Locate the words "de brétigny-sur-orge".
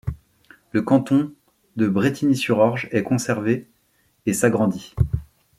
1.75-2.89